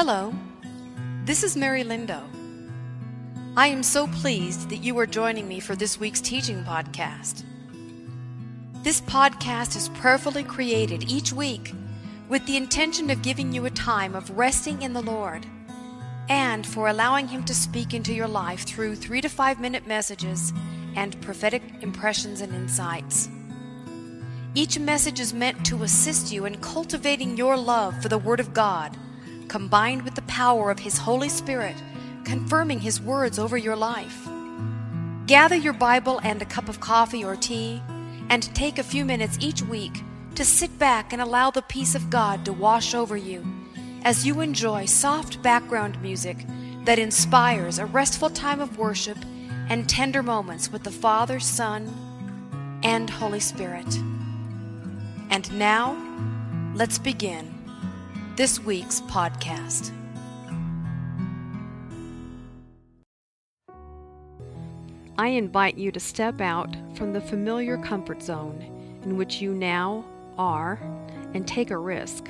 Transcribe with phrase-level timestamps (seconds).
[0.00, 0.32] Hello,
[1.24, 2.22] this is Mary Lindo.
[3.56, 7.42] I am so pleased that you are joining me for this week's teaching podcast.
[8.84, 11.74] This podcast is prayerfully created each week
[12.28, 15.44] with the intention of giving you a time of resting in the Lord
[16.28, 20.52] and for allowing Him to speak into your life through three to five minute messages
[20.94, 23.28] and prophetic impressions and insights.
[24.54, 28.54] Each message is meant to assist you in cultivating your love for the Word of
[28.54, 28.96] God,
[29.48, 31.76] combined with the power of His Holy Spirit,
[32.24, 34.28] confirming His words over your life.
[35.26, 37.82] Gather your Bible and a cup of coffee or tea,
[38.30, 40.02] and take a few minutes each week
[40.34, 43.44] to sit back and allow the peace of God to wash over you
[44.04, 46.36] as you enjoy soft background music
[46.84, 49.18] that inspires a restful time of worship
[49.68, 51.92] and tender moments with the Father, Son,
[52.82, 53.98] and Holy Spirit.
[55.30, 55.96] And now,
[56.74, 57.57] let's begin
[58.38, 59.90] this week's podcast.
[65.18, 68.62] I invite you to step out from the familiar comfort zone
[69.02, 70.04] in which you now
[70.38, 70.78] are
[71.34, 72.28] and take a risk.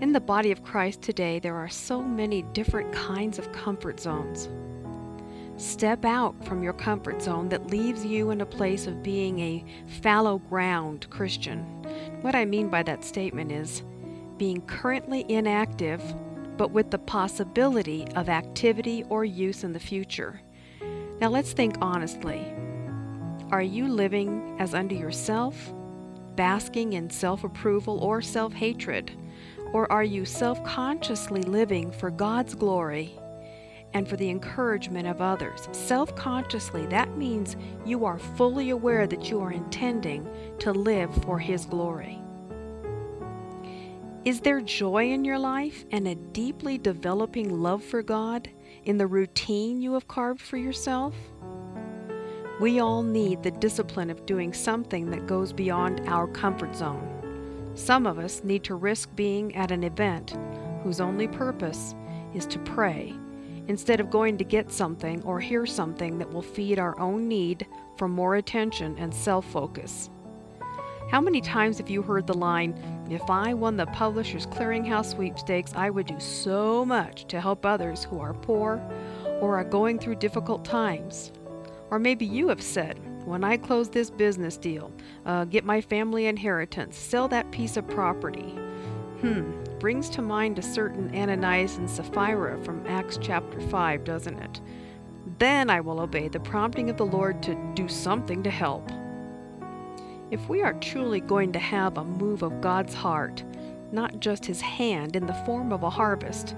[0.00, 4.48] In the body of Christ today, there are so many different kinds of comfort zones.
[5.56, 9.64] Step out from your comfort zone that leaves you in a place of being a
[10.02, 11.60] fallow ground Christian.
[12.22, 13.84] What I mean by that statement is
[14.40, 16.02] being currently inactive,
[16.56, 20.40] but with the possibility of activity or use in the future.
[21.20, 22.50] Now let's think honestly.
[23.50, 25.74] Are you living as unto yourself,
[26.36, 29.12] basking in self approval or self hatred?
[29.74, 33.12] Or are you self consciously living for God's glory
[33.92, 35.68] and for the encouragement of others?
[35.72, 40.26] Self consciously, that means you are fully aware that you are intending
[40.60, 42.22] to live for His glory.
[44.22, 48.50] Is there joy in your life and a deeply developing love for God
[48.84, 51.14] in the routine you have carved for yourself?
[52.60, 57.72] We all need the discipline of doing something that goes beyond our comfort zone.
[57.74, 60.36] Some of us need to risk being at an event
[60.82, 61.94] whose only purpose
[62.34, 63.14] is to pray
[63.68, 67.66] instead of going to get something or hear something that will feed our own need
[67.96, 70.10] for more attention and self focus.
[71.10, 72.72] How many times have you heard the line,
[73.10, 78.04] If I won the Publishers Clearinghouse sweepstakes, I would do so much to help others
[78.04, 78.80] who are poor
[79.40, 81.32] or are going through difficult times?
[81.90, 84.92] Or maybe you have said, when I close this business deal,
[85.26, 88.54] uh, get my family inheritance, sell that piece of property.
[89.20, 94.60] Hmm, brings to mind a certain Ananias and Sapphira from Acts chapter 5, doesn't it?
[95.40, 98.88] Then I will obey the prompting of the Lord to do something to help.
[100.30, 103.42] If we are truly going to have a move of God's heart,
[103.90, 106.54] not just His hand in the form of a harvest,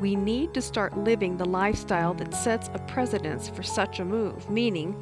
[0.00, 4.50] we need to start living the lifestyle that sets a precedence for such a move,
[4.50, 4.94] meaning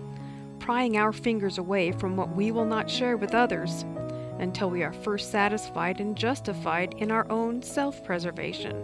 [0.61, 3.85] prying our fingers away from what we will not share with others
[4.39, 8.81] until we are first satisfied and justified in our own self preservation.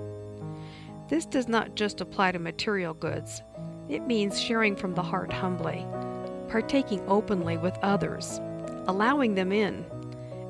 [1.08, 3.42] This does not just apply to material goods,
[3.88, 5.86] it means sharing from the heart humbly,
[6.48, 8.40] partaking openly with others,
[8.86, 9.84] allowing them in,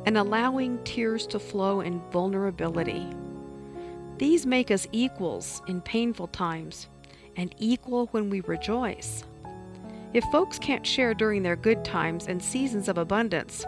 [0.06, 3.06] and allowing tears to flow in vulnerability.
[4.18, 6.88] These make us equals in painful times
[7.36, 9.24] and equal when we rejoice.
[10.12, 13.64] If folks can't share during their good times and seasons of abundance,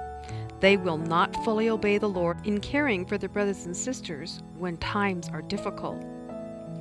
[0.61, 4.77] they will not fully obey the Lord in caring for their brothers and sisters when
[4.77, 6.03] times are difficult.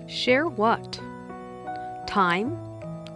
[0.08, 1.00] Share what?
[2.08, 2.58] Time,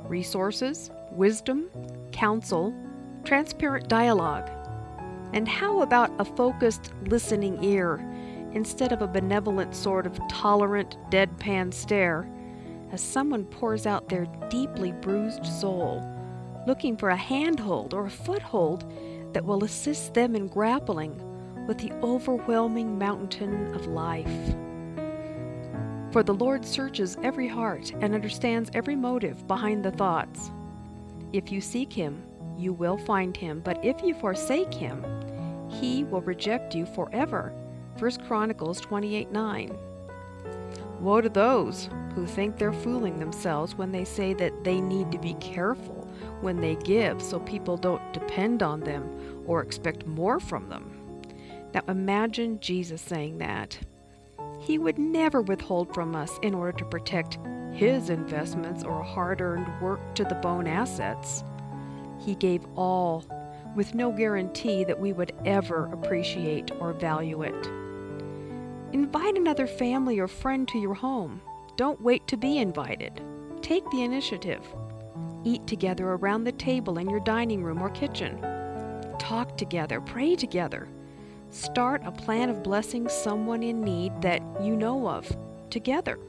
[0.06, 1.69] resources, wisdom,
[2.12, 2.74] counsel,
[3.24, 4.50] transparent dialogue.
[5.34, 7.97] And how about a focused listening ear
[8.53, 12.28] instead of a benevolent sort of tolerant, deadpan stare
[12.91, 16.03] as someone pours out their deeply bruised soul?
[16.69, 18.85] looking for a handhold or a foothold
[19.34, 21.19] that will assist them in grappling
[21.67, 24.56] with the overwhelming mountain of life.
[26.11, 30.52] For the Lord searches every heart and understands every motive behind the thoughts.
[31.34, 32.23] If you seek him,
[32.58, 35.03] you will find him, but if you forsake him,
[35.69, 37.53] he will reject you forever.
[37.97, 39.77] 1 Chronicles 28 9.
[40.99, 45.17] Woe to those who think they're fooling themselves when they say that they need to
[45.17, 46.07] be careful
[46.41, 50.91] when they give so people don't depend on them or expect more from them.
[51.73, 53.77] Now imagine Jesus saying that.
[54.59, 57.37] He would never withhold from us in order to protect
[57.73, 61.43] his investments or hard earned work to the bone assets.
[62.19, 63.23] He gave all
[63.75, 67.67] with no guarantee that we would ever appreciate or value it.
[68.93, 71.41] Invite another family or friend to your home.
[71.75, 73.21] Don't wait to be invited.
[73.61, 74.66] Take the initiative.
[75.43, 78.39] Eat together around the table in your dining room or kitchen.
[79.19, 80.87] Talk together, pray together.
[81.51, 85.31] Start a plan of blessing someone in need that you know of
[85.69, 86.19] together.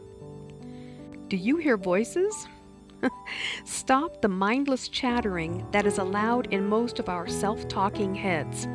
[1.28, 2.46] Do you hear voices?
[3.64, 8.67] Stop the mindless chattering that is allowed in most of our self talking heads,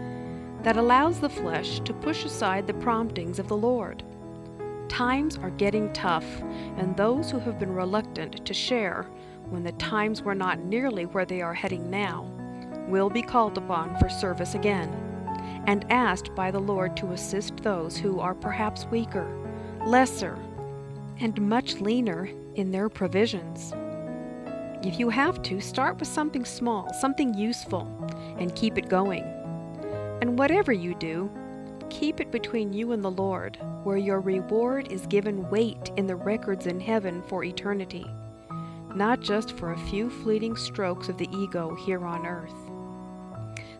[0.64, 4.04] that allows the flesh to push aside the promptings of the Lord.
[4.88, 6.26] Times are getting tough,
[6.78, 9.04] and those who have been reluctant to share
[9.50, 12.32] when the times were not nearly where they are heading now
[12.88, 14.90] will be called upon for service again
[15.68, 19.28] and asked by the Lord to assist those who are perhaps weaker,
[19.86, 20.38] lesser,
[21.20, 23.74] and much leaner in their provisions.
[24.86, 27.88] If you have to, start with something small, something useful,
[28.38, 29.24] and keep it going.
[30.22, 31.32] And whatever you do,
[31.90, 36.16] keep it between you and the Lord, where your reward is given weight in the
[36.16, 38.06] records in heaven for eternity,
[38.94, 42.54] not just for a few fleeting strokes of the ego here on earth.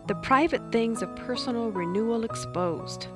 [0.08, 3.06] The private things of personal renewal exposed.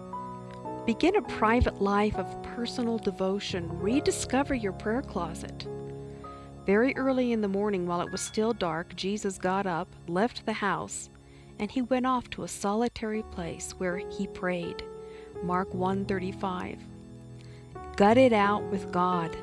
[0.87, 3.69] Begin a private life of personal devotion.
[3.81, 5.67] Rediscover your prayer closet.
[6.71, 10.53] Very early in the morning, while it was still dark, Jesus got up, left the
[10.53, 11.11] house,
[11.59, 14.85] and he went off to a solitary place where he prayed.
[15.43, 16.79] Mark 1:35.
[17.97, 19.37] Gut it out with God.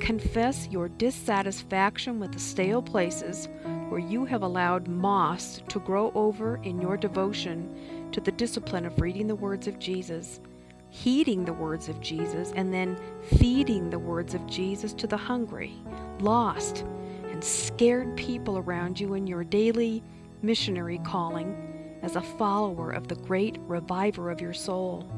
[0.00, 3.50] Confess your dissatisfaction with the stale places
[3.90, 9.02] where you have allowed moss to grow over in your devotion to the discipline of
[9.02, 10.40] reading the words of Jesus,
[10.88, 15.74] heeding the words of Jesus, and then feeding the words of Jesus to the hungry,
[16.20, 16.84] lost,
[17.30, 20.02] and scared people around you in your daily
[20.42, 25.10] missionary calling as a follower of the great reviver of your soul.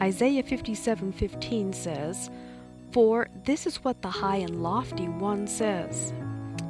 [0.00, 2.30] Isaiah 57:15 says,
[2.90, 6.12] "For this is what the high and lofty one says,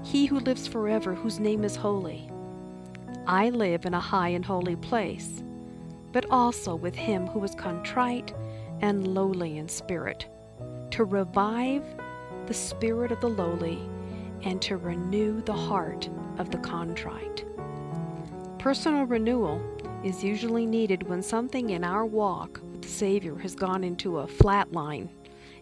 [0.02, 2.28] he who lives forever, whose name is holy.
[3.26, 5.42] I live in a high and holy place,
[6.12, 8.34] but also with him who is contrite
[8.80, 10.26] and lowly in spirit,
[10.90, 11.84] to revive
[12.52, 13.80] the spirit of the lowly
[14.42, 17.46] and to renew the heart of the contrite.
[18.58, 19.58] Personal renewal
[20.04, 24.26] is usually needed when something in our walk with the Savior has gone into a
[24.26, 25.08] flat line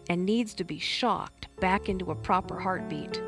[0.09, 3.21] and needs to be shocked back into a proper heartbeat.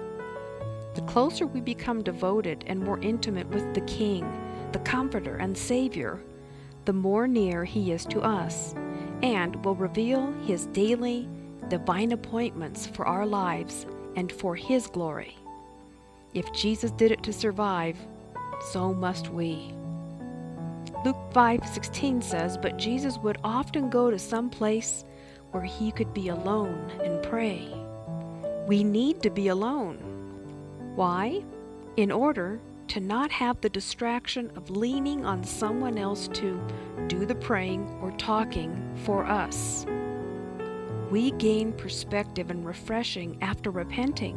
[0.95, 4.29] The closer we become devoted and more intimate with the King,
[4.73, 6.21] the Comforter and Savior,
[6.83, 8.75] the more near He is to us,
[9.21, 11.29] and will reveal His daily,
[11.69, 15.35] divine appointments for our lives and for His glory.
[16.33, 17.97] If Jesus did it to survive,
[18.71, 19.73] so must we.
[21.05, 25.05] Luke 5:16 says, "But Jesus would often go to some place
[25.51, 27.67] where he could be alone and pray."
[28.67, 30.13] We need to be alone
[30.95, 31.43] why?
[31.97, 36.61] In order to not have the distraction of leaning on someone else to
[37.07, 39.87] do the praying or talking for us.
[41.13, 44.35] We gain perspective and refreshing after repenting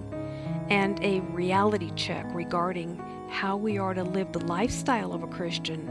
[0.68, 2.98] and a reality check regarding
[3.30, 5.88] how we are to live the lifestyle of a Christian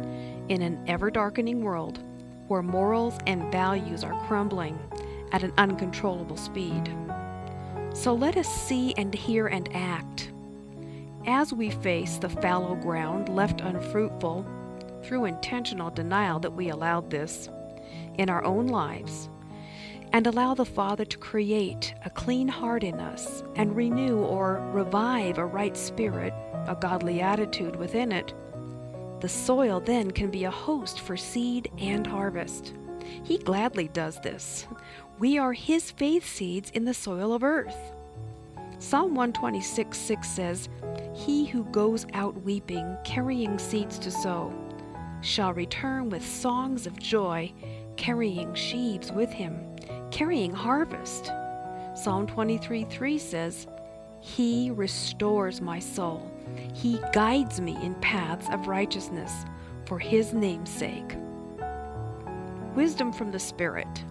[0.47, 2.03] in an ever darkening world
[2.49, 4.77] where morals and values are crumbling
[5.31, 6.95] at an uncontrollable speed.
[7.95, 10.31] So let us see and hear and act
[11.25, 14.45] as we face the fallow ground left unfruitful
[15.01, 17.49] through intentional denial that we allowed this
[18.19, 19.29] in our own lives,
[20.15, 25.37] and allow the Father to create a clean heart in us and renew or revive
[25.37, 26.33] a right spirit,
[26.69, 28.33] a godly attitude within it,
[29.19, 32.73] the soil then can be a host for seed and harvest.
[33.23, 34.67] He gladly does this.
[35.19, 37.75] We are His faith seeds in the soil of earth.
[38.79, 40.69] Psalm 126 6 says,
[41.13, 44.53] He who goes out weeping, carrying seeds to sow,
[45.19, 47.51] shall return with songs of joy,
[47.97, 49.74] carrying sheaves with him,
[50.15, 51.29] carrying harvest.
[51.93, 53.67] Psalm 23 3 says,
[54.21, 56.31] He restores my soul.
[56.73, 59.43] He guides me in paths of righteousness
[59.85, 61.17] for His name's sake.
[62.75, 64.05] Wisdom from the Spirit.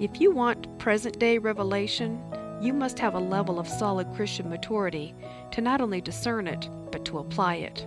[0.00, 2.22] If you want present day revelation,
[2.62, 5.14] you must have a level of solid Christian maturity
[5.50, 7.86] to not only discern it, but to apply it.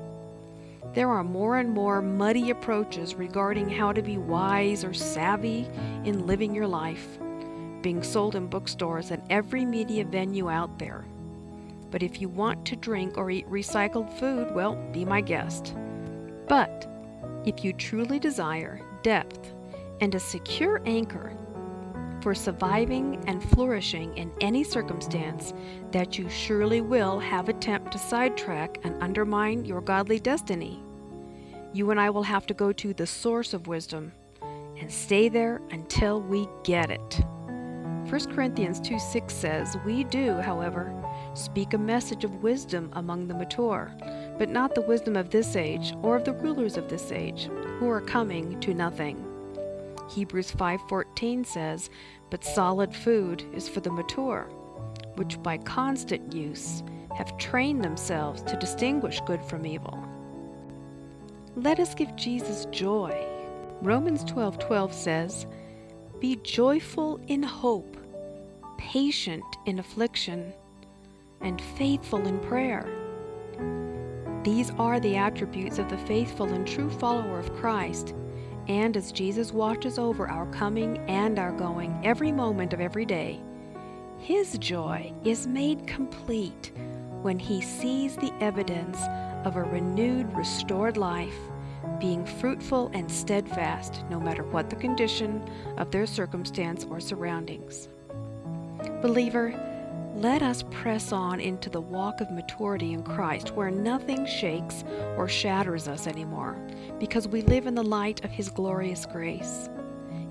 [0.93, 5.67] There are more and more muddy approaches regarding how to be wise or savvy
[6.03, 7.17] in living your life,
[7.81, 11.05] being sold in bookstores and every media venue out there.
[11.89, 15.75] But if you want to drink or eat recycled food, well, be my guest.
[16.47, 16.87] But
[17.45, 19.53] if you truly desire depth
[19.99, 21.35] and a secure anchor
[22.21, 25.53] for surviving and flourishing in any circumstance
[25.91, 30.81] that you surely will have attempt to sidetrack and undermine your godly destiny.
[31.73, 34.11] You and I will have to go to the source of wisdom
[34.77, 37.21] and stay there until we get it.
[38.11, 40.93] 1 Corinthians 2 6 says, We do, however,
[41.33, 43.89] speak a message of wisdom among the mature,
[44.37, 47.49] but not the wisdom of this age or of the rulers of this age,
[47.79, 49.25] who are coming to nothing.
[50.09, 51.89] Hebrews 5:14 says,
[52.29, 54.49] "But solid food is for the mature,
[55.15, 56.83] which by constant use
[57.15, 59.97] have trained themselves to distinguish good from evil."
[61.55, 63.25] Let us give Jesus joy.
[63.81, 65.47] Romans 12:12 says,
[66.19, 67.95] "Be joyful in hope,
[68.89, 70.51] patient in affliction,
[71.41, 72.85] and faithful in prayer."
[74.43, 78.13] These are the attributes of the faithful and true follower of Christ
[78.67, 83.41] and as Jesus watches over our coming and our going every moment of every day,
[84.17, 86.71] his joy is made complete
[87.21, 88.99] when he sees the evidence
[89.45, 91.37] of a renewed, restored life
[91.99, 95.43] being fruitful and steadfast no matter what the condition
[95.77, 97.89] of their circumstance or surroundings.
[99.01, 99.53] Believer,
[100.15, 104.83] let us press on into the walk of maturity in Christ where nothing shakes
[105.17, 106.57] or shatters us anymore
[106.99, 109.69] because we live in the light of His glorious grace.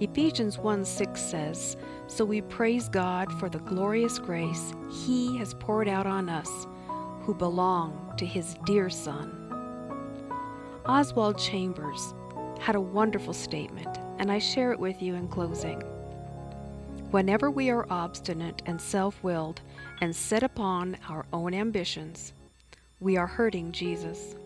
[0.01, 1.77] Ephesians 1 6 says,
[2.07, 4.73] So we praise God for the glorious grace
[5.05, 6.67] He has poured out on us
[7.23, 9.37] who belong to His dear Son.
[10.87, 12.15] Oswald Chambers
[12.59, 15.83] had a wonderful statement, and I share it with you in closing.
[17.11, 19.61] Whenever we are obstinate and self willed
[20.01, 22.33] and set upon our own ambitions,
[23.01, 24.37] we are hurting Jesus.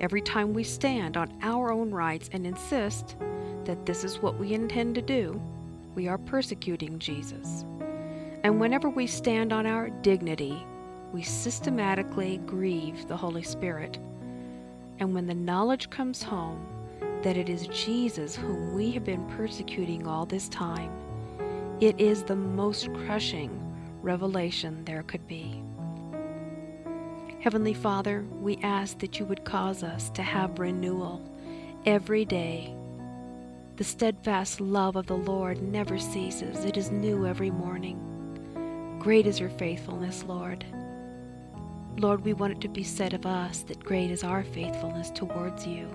[0.00, 3.14] Every time we stand on our own rights and insist
[3.64, 5.40] that this is what we intend to do,
[5.94, 7.64] we are persecuting Jesus.
[8.42, 10.66] And whenever we stand on our dignity,
[11.12, 13.98] we systematically grieve the Holy Spirit.
[14.98, 16.66] And when the knowledge comes home
[17.22, 20.90] that it is Jesus whom we have been persecuting all this time,
[21.84, 23.50] it is the most crushing
[24.00, 25.62] revelation there could be.
[27.40, 31.22] Heavenly Father, we ask that you would cause us to have renewal
[31.84, 32.74] every day.
[33.76, 38.96] The steadfast love of the Lord never ceases, it is new every morning.
[38.98, 40.64] Great is your faithfulness, Lord.
[41.98, 45.66] Lord, we want it to be said of us that great is our faithfulness towards
[45.66, 45.86] you.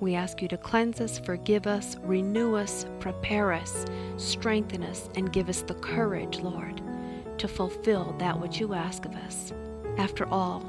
[0.00, 3.86] We ask you to cleanse us, forgive us, renew us, prepare us,
[4.16, 6.82] strengthen us, and give us the courage, Lord,
[7.38, 9.52] to fulfill that which you ask of us.
[9.96, 10.64] After all,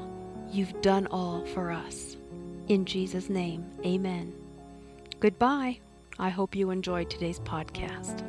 [0.50, 2.16] you've done all for us.
[2.68, 4.32] In Jesus' name, amen.
[5.20, 5.80] Goodbye.
[6.18, 8.24] I hope you enjoyed today's podcast.